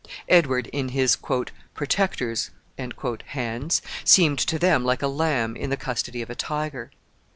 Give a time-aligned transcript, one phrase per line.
[0.27, 1.15] Edward, in his
[1.75, 2.49] "protector's"
[3.31, 6.89] hands, seemed to them like a lamb in the custody of a tiger.